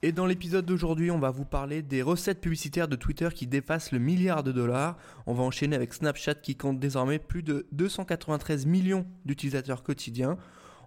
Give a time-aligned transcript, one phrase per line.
[0.00, 3.90] et dans l'épisode d'aujourd'hui, on va vous parler des recettes publicitaires de Twitter qui dépassent
[3.90, 4.96] le milliard de dollars.
[5.26, 10.36] On va enchaîner avec Snapchat qui compte désormais plus de 293 millions d'utilisateurs quotidiens.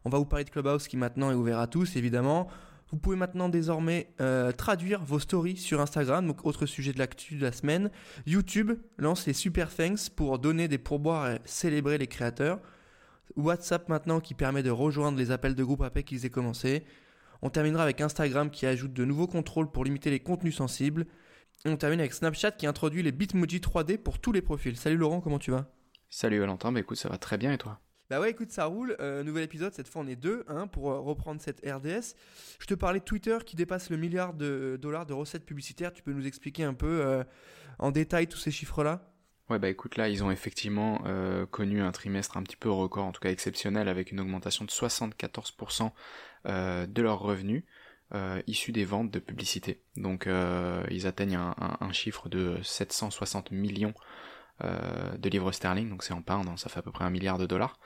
[0.05, 2.47] On va vous parler de Clubhouse qui maintenant est ouvert à tous, évidemment.
[2.89, 7.35] Vous pouvez maintenant désormais euh, traduire vos stories sur Instagram, donc autre sujet de l'actu
[7.35, 7.91] de la semaine.
[8.25, 12.59] YouTube lance les Super Thanks pour donner des pourboires et célébrer les créateurs.
[13.35, 16.85] WhatsApp maintenant qui permet de rejoindre les appels de groupe après qu'ils aient commencé.
[17.41, 21.07] On terminera avec Instagram qui ajoute de nouveaux contrôles pour limiter les contenus sensibles.
[21.65, 24.77] Et on termine avec Snapchat qui introduit les Bitmoji 3D pour tous les profils.
[24.77, 25.71] Salut Laurent, comment tu vas?
[26.09, 27.79] Salut Valentin, bah écoute, ça va très bien et toi?
[28.11, 28.97] Bah ouais, écoute, ça roule.
[28.99, 32.15] Euh, nouvel épisode, cette fois on est deux, hein, pour euh, reprendre cette RDS.
[32.59, 35.93] Je te parlais de Twitter qui dépasse le milliard de dollars de recettes publicitaires.
[35.93, 37.23] Tu peux nous expliquer un peu euh,
[37.79, 39.10] en détail tous ces chiffres-là?
[39.51, 43.03] Ouais bah écoute là ils ont effectivement euh, connu un trimestre un petit peu record,
[43.03, 45.91] en tout cas exceptionnel, avec une augmentation de 74%
[46.45, 47.65] euh, de leurs revenus
[48.13, 49.81] euh, issus des ventes de publicité.
[49.97, 50.25] Donc
[50.89, 53.93] ils atteignent un, chiffre de 760 millions
[54.61, 57.37] de livres sterling, donc c'est en pound, hein, ça fait à peu près un milliard
[57.37, 57.77] de dollars.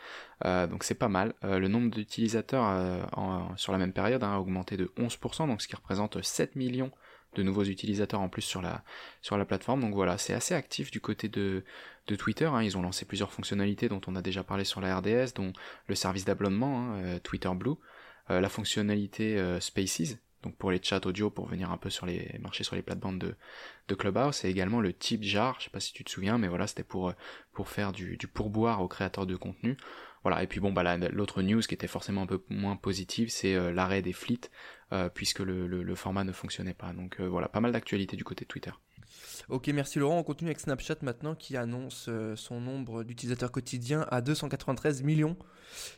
[0.44, 1.34] Donc c'est pas mal.
[1.42, 3.10] le nombre d'utilisateurs
[3.56, 6.92] sur la même période hein, a augmenté de 11%, donc ce qui représente 7 millions
[7.36, 8.84] de nouveaux utilisateurs en plus sur la
[9.22, 9.82] sur la plateforme.
[9.82, 11.64] Donc voilà, c'est assez actif du côté de
[12.16, 12.46] Twitter.
[12.46, 12.62] Hein.
[12.62, 15.54] Ils ont lancé plusieurs fonctionnalités dont on a déjà parlé sur la RDS, dont
[15.88, 17.76] le service d'abonnement hein, euh, Twitter Blue,
[18.30, 20.18] euh, la fonctionnalité euh, Spaces.
[20.44, 23.18] Donc pour les chats audio, pour venir un peu sur les marcher sur les plates-bandes
[23.18, 23.36] de,
[23.88, 26.48] de Clubhouse, et également le type jar, je sais pas si tu te souviens, mais
[26.48, 27.16] voilà, c'était pour
[27.66, 29.76] faire du, pourboire aux créateurs de contenu.
[30.22, 33.56] Voilà, et puis bon, bah l'autre news qui était forcément un peu moins positive, c'est
[33.74, 34.42] l'arrêt des flits
[34.94, 36.94] euh, puisque le, le, format ne fonctionnait pas.
[36.94, 38.72] Donc euh, voilà, pas mal d'actualités du côté de Twitter.
[39.50, 40.20] Ok, merci Laurent.
[40.20, 45.38] On continue avec Snapchat maintenant qui annonce euh, son nombre d'utilisateurs quotidiens à 293 millions.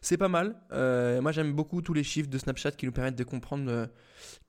[0.01, 0.55] C'est pas mal.
[0.71, 3.89] moi j'aime beaucoup tous les chiffres de Snapchat qui nous permettent de comprendre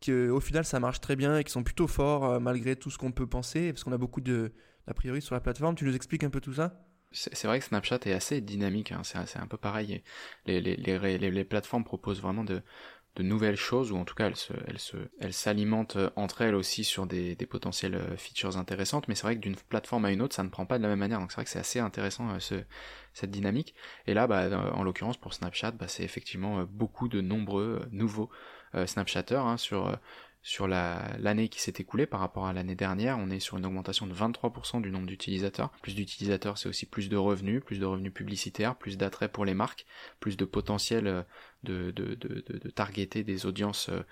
[0.04, 3.12] qu'au final ça marche très bien et qu'ils sont plutôt forts malgré tout ce qu'on
[3.12, 4.52] peut penser, parce qu'on a beaucoup de
[4.86, 5.74] d'a priori sur la plateforme.
[5.74, 6.88] Tu nous expliques un peu tout ça?
[7.10, 9.00] C'est vrai que Snapchat est assez dynamique, hein.
[9.02, 10.02] c'est un peu pareil.
[10.44, 12.62] Les, les, les, les, plateformes proposent vraiment de,
[13.18, 16.42] de nouvelles choses ou en tout cas elles se elles se elles s'alimentent euh, entre
[16.42, 19.08] elles aussi sur des, potentielles euh, features intéressantes.
[19.08, 20.88] Mais c'est vrai que d'une plateforme à une autre ça ne prend pas de la
[20.88, 21.18] même manière.
[21.18, 22.54] Donc c'est vrai que c'est assez intéressant euh, ce,
[23.12, 23.74] cette dynamique.
[24.06, 28.30] Et là bah en l'occurrence pour Snapchat bah, c'est effectivement beaucoup de nombreux nouveaux
[28.86, 29.98] Snapchatters hein, sur
[30.42, 34.06] sur l'année qui s'est écoulée par rapport à l'année dernière, on est sur une augmentation
[34.06, 35.70] de 23% du nombre d'utilisateurs.
[35.82, 39.54] Plus d'utilisateurs, c'est aussi plus de revenus, plus de revenus publicitaires, plus d'attrait pour les
[39.54, 39.84] marques,
[40.20, 41.22] plus de potentiel euh,
[41.64, 44.02] de, targeter des audiences euh,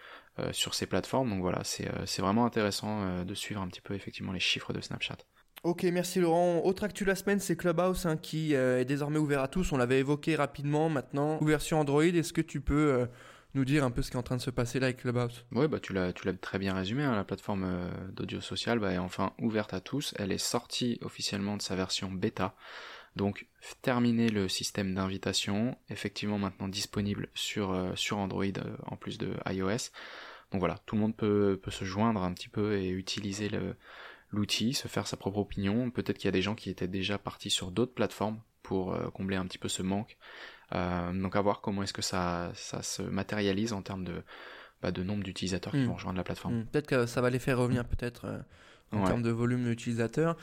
[0.40, 1.30] euh, sur ces plateformes.
[1.30, 1.88] Donc voilà, c'est
[2.20, 5.18] vraiment intéressant de suivre un petit peu effectivement les chiffres de Snapchat.
[5.62, 6.60] Ok, merci Laurent.
[6.64, 9.72] Autre actu la semaine, c'est Clubhouse hein, qui est désormais ouvert à tous.
[9.72, 10.88] On l'avait évoqué rapidement.
[10.90, 12.04] Maintenant, ouverture Android.
[12.04, 13.08] Est-ce que tu peux
[13.56, 15.46] nous dire un peu ce qui est en train de se passer là avec Clubhouse
[15.50, 17.02] Oui, bah tu l'as très bien résumé.
[17.04, 20.14] Hein, la plateforme euh, d'audio social bah, est enfin ouverte à tous.
[20.18, 22.54] Elle est sortie officiellement de sa version bêta.
[23.16, 23.46] Donc
[23.80, 29.90] terminer le système d'invitation, effectivement maintenant disponible sur euh, Android euh, en plus de iOS.
[30.52, 33.50] Donc voilà, tout le monde peut peut se joindre un petit peu et utiliser
[34.30, 35.90] l'outil, se faire sa propre opinion.
[35.90, 39.36] Peut-être qu'il y a des gens qui étaient déjà partis sur d'autres plateformes pour combler
[39.36, 40.18] un petit peu ce manque
[40.72, 44.22] donc à voir comment est-ce que ça, ça se matérialise en termes de,
[44.82, 45.86] bah, de nombre d'utilisateurs qui hmm.
[45.86, 46.60] vont rejoindre la plateforme.
[46.60, 46.66] Hmm.
[46.66, 48.38] Peut-être que ça va les faire revenir peut-être euh,
[48.92, 50.36] en termes de volume d'utilisateurs.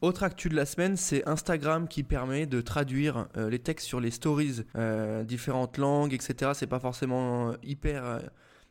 [0.00, 4.00] Autre actu de la semaine, c'est Instagram qui permet de traduire euh, les textes sur
[4.00, 4.64] les stories,
[5.24, 6.52] différentes langues, etc.
[6.54, 8.20] C'est pas forcément hyper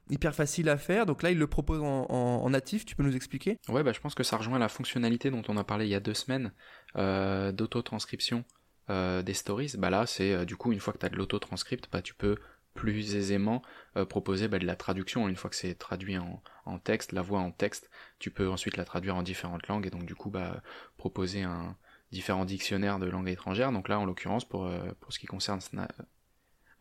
[0.09, 1.05] hyper facile à faire.
[1.05, 2.85] Donc là, il le propose en, en, natif.
[2.85, 3.59] Tu peux nous expliquer?
[3.67, 5.95] Ouais, bah je pense que ça rejoint la fonctionnalité dont on a parlé il y
[5.95, 6.51] a deux semaines
[6.97, 8.43] euh, d'auto-transcription
[8.89, 11.15] euh, des stories, bah là c'est euh, du coup une fois que tu as de
[11.15, 12.37] l'auto-transcript, bah tu peux
[12.73, 13.61] plus aisément
[13.97, 17.39] euh, proposer bah, de la traduction une fois que c'est traduit en, texte, la voix
[17.39, 17.89] en texte,
[18.19, 20.61] tu peux ensuite la traduire en différentes langues et donc du coup bah
[20.97, 21.75] proposer un
[22.11, 23.71] différents dictionnaires de langues étrangères.
[23.71, 24.69] Donc là en l'occurrence pour
[24.99, 25.61] pour ce qui concerne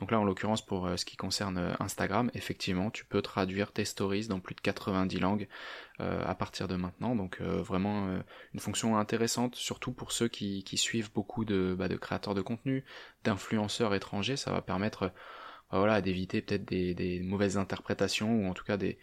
[0.01, 3.73] donc là, en l'occurrence, pour euh, ce qui concerne euh, Instagram, effectivement, tu peux traduire
[3.73, 5.49] tes stories dans plus de 90 langues
[6.01, 7.17] euh, à partir de maintenant.
[7.17, 8.21] Donc vraiment
[8.55, 12.85] une fonction intéressante, surtout pour ceux qui, suivent beaucoup de, bah, de créateurs de contenu,
[13.25, 14.37] d'influenceurs étrangers.
[14.37, 15.13] Ça va permettre
[15.71, 18.97] bah, voilà, d'éviter peut-être des, mauvaises interprétations ou en tout cas de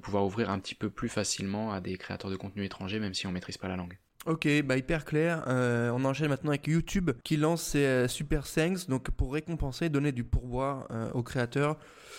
[0.00, 3.26] pouvoir ouvrir un petit peu plus facilement à des créateurs de contenu étrangers, même si
[3.26, 3.98] on maîtrise pas la langue.
[4.26, 5.44] Ok, bah hyper clair.
[5.46, 9.88] Euh, on enchaîne maintenant avec YouTube qui lance ses euh, Super Thanks, donc pour récompenser,
[9.88, 11.76] donner du pourboire euh, aux créateurs.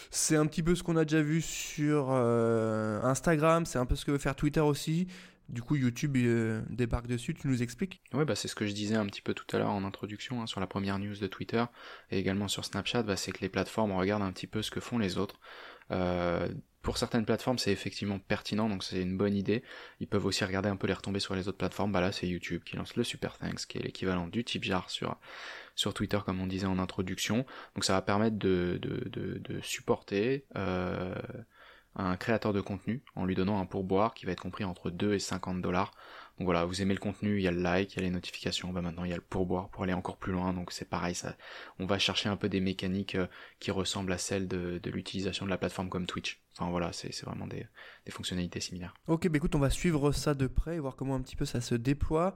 [0.10, 4.06] C'est un petit peu ce qu'on a déjà vu sur Instagram, c'est un peu ce
[4.06, 5.08] que veut faire Twitter aussi.
[5.50, 6.16] Du coup, YouTube
[6.70, 8.02] débarque dessus, tu nous expliques?
[8.14, 10.42] Ouais, bah c'est ce que je disais un petit peu tout à l'heure en introduction
[10.42, 11.64] hein, sur la première news de Twitter
[12.10, 14.80] et également sur Snapchat, bah, c'est que les plateformes regardent un petit peu ce que
[14.80, 15.40] font les autres.
[15.92, 16.50] Euh,
[16.88, 19.62] pour certaines plateformes, c'est effectivement pertinent, donc c'est une bonne idée.
[20.00, 21.92] Ils peuvent aussi regarder un peu les retombées sur les autres plateformes.
[21.92, 24.90] Bah là, c'est YouTube qui lance le Super Thanks, qui est l'équivalent du tip jar
[24.90, 25.18] sur,
[25.76, 27.46] sur Twitter, comme on disait en introduction.
[27.76, 31.14] Donc ça va permettre de, de, de, de supporter euh,
[31.98, 35.14] un créateur de contenu en lui donnant un pourboire qui va être compris entre 2
[35.14, 35.92] et 50 dollars
[36.38, 38.12] donc voilà, vous aimez le contenu, il y a le like, il y a les
[38.12, 40.88] notifications, bah maintenant il y a le pourboire pour aller encore plus loin, donc c'est
[40.88, 41.36] pareil, ça,
[41.80, 43.26] on va chercher un peu des mécaniques euh,
[43.60, 46.40] qui ressemblent à celles de, l'utilisation de la plateforme comme Twitch.
[46.56, 47.68] Enfin voilà, c'est vraiment des,
[48.10, 48.94] fonctionnalités similaires.
[49.08, 51.46] Ok, bah écoute, on va suivre ça de près et voir comment un petit peu
[51.46, 52.36] ça se déploie.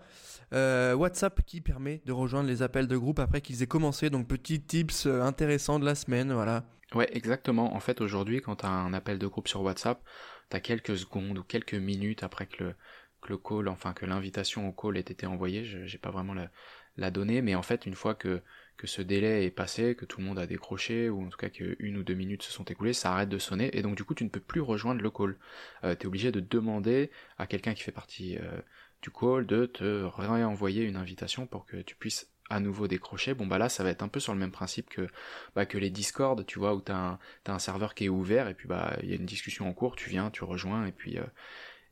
[0.54, 4.28] Euh, WhatsApp qui permet de rejoindre les appels de groupe après qu'ils aient commencé, donc
[4.28, 6.66] petit tips euh, intéressants de la semaine, voilà.
[6.94, 7.76] Ouais, exactement.
[7.76, 10.04] En fait, aujourd'hui, quand tu as un appel de groupe sur WhatsApp,
[10.50, 12.76] tu as quelques secondes ou quelques minutes après que le,
[13.22, 16.34] que le call, enfin que l'invitation au call ait été envoyée, je j'ai pas vraiment
[16.98, 18.42] la, donnée, mais en fait une fois que,
[18.84, 21.98] ce délai est passé, que tout le monde a décroché, ou en tout cas qu'une
[21.98, 24.24] ou deux minutes se sont écoulées, ça arrête de sonner, et donc du coup tu
[24.24, 25.38] ne peux plus rejoindre le call.
[25.84, 28.60] Euh, tu es obligé de demander à quelqu'un qui fait partie euh,
[29.04, 33.34] du call de te réenvoyer une invitation pour que tu puisses à nouveau décrocher.
[33.34, 35.08] Bon bah là ça va être un peu sur le même principe que,
[35.56, 38.54] bah, les Discord, tu vois, où t'as un, as un serveur qui est ouvert et
[38.54, 41.18] puis bah il y a une discussion en cours, tu viens, tu rejoins et puis
[41.18, 41.24] euh,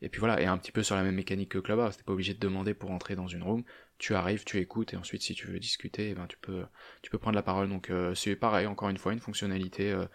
[0.01, 2.13] et puis voilà, et un petit peu sur la même mécanique que Clubhouse, t'es pas
[2.13, 3.63] obligé de demander pour entrer dans une room,
[4.00, 6.63] tu arrives, tu écoutes, et ensuite si tu veux discuter, eh ben tu peux
[7.01, 7.69] tu peux prendre la parole.
[7.69, 10.06] Donc euh, c'est pareil, encore une fois, une fonctionnalité euh,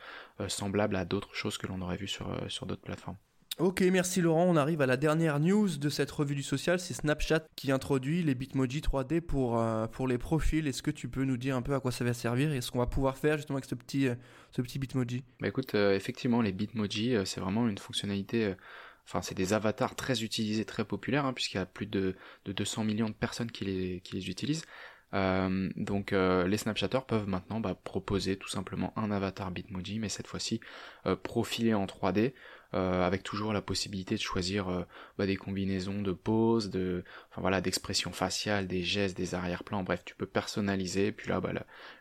[0.41, 3.17] euh, semblable à d'autres choses que l'on aurait vu sur, sur d'autres plateformes.
[3.59, 4.47] Ok, merci Laurent.
[4.49, 6.81] On arrive à la dernière news de cette revue du social.
[6.81, 10.67] C'est Snapchat qui introduit les Bitmoji 3D pour, pour les profils.
[10.67, 12.73] Est-ce que tu peux nous dire un peu à quoi ça va servir et ce
[12.73, 14.09] qu'on va pouvoir faire justement avec ce petit,
[14.51, 15.23] ce petit Bitmoji?
[15.39, 18.57] Bah écoute, effectivement, les Bitmoji, c'est vraiment une fonctionnalité
[19.07, 22.17] Enfin, c'est des avatars très utilisés, très populaires, hein, puisqu'il y a plus de,
[22.47, 24.65] de, 200 millions de personnes qui les, utilisent.
[25.13, 30.09] Euh, donc euh, les Snapchatters peuvent maintenant bah, proposer tout simplement un avatar Bitmoji, mais
[30.09, 30.61] cette fois-ci
[31.07, 32.33] euh, profilé en 3D,
[32.75, 34.83] euh, avec toujours la possibilité de choisir euh,
[35.17, 36.71] bah, des combinaisons de poses,
[37.31, 39.85] enfin voilà, d'expressions faciales, des gestes, des arrière-plans.
[39.85, 41.13] Bref, tu peux personnaliser.
[41.13, 41.53] puis là, bah,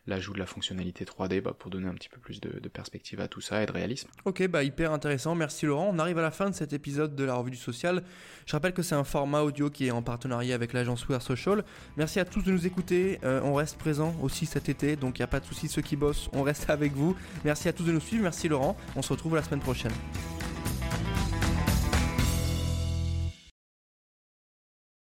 [0.07, 3.27] l'ajout de la fonctionnalité 3D bah, pour donner un petit peu plus de, perspective à
[3.27, 4.09] tout ça et de réalisme.
[4.25, 5.35] Ok, bah hyper intéressant.
[5.35, 5.91] Merci Laurent.
[5.93, 8.03] On arrive à la fin de cet épisode de la revue du social.
[8.45, 11.63] Je rappelle que c'est un format audio qui est en partenariat avec l'agence We Social.
[11.97, 13.19] Merci à tous de nous écouter.
[13.23, 15.67] Euh, on reste présent aussi cet été, donc il n'y a pas de souci.
[15.67, 17.15] Ceux qui bossent, on reste avec vous.
[17.45, 18.23] Merci à tous de nous suivre.
[18.23, 18.75] Merci Laurent.
[18.95, 19.93] On se retrouve la semaine prochaine.